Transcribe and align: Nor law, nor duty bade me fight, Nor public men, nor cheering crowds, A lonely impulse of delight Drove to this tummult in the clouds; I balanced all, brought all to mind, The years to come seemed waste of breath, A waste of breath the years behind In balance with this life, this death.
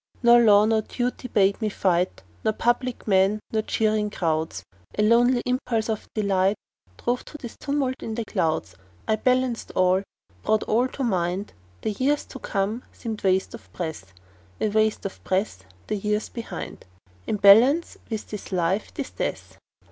Nor 0.23 0.39
law, 0.39 0.65
nor 0.65 0.81
duty 0.81 1.27
bade 1.27 1.61
me 1.61 1.69
fight, 1.69 2.23
Nor 2.43 2.53
public 2.53 3.07
men, 3.07 3.39
nor 3.51 3.61
cheering 3.61 4.09
crowds, 4.09 4.63
A 4.97 5.03
lonely 5.03 5.43
impulse 5.45 5.89
of 5.89 6.09
delight 6.15 6.55
Drove 6.97 7.23
to 7.25 7.37
this 7.37 7.55
tummult 7.55 8.01
in 8.01 8.15
the 8.15 8.25
clouds; 8.25 8.73
I 9.07 9.15
balanced 9.15 9.71
all, 9.75 10.01
brought 10.41 10.63
all 10.63 10.87
to 10.87 11.03
mind, 11.03 11.53
The 11.81 11.91
years 11.91 12.25
to 12.33 12.39
come 12.39 12.81
seemed 12.91 13.23
waste 13.23 13.53
of 13.53 13.71
breath, 13.73 14.11
A 14.59 14.69
waste 14.69 15.05
of 15.05 15.23
breath 15.23 15.65
the 15.85 15.97
years 15.97 16.29
behind 16.29 16.85
In 17.27 17.35
balance 17.37 17.99
with 18.09 18.27
this 18.31 18.51
life, 18.51 18.91
this 18.95 19.11
death. 19.11 19.59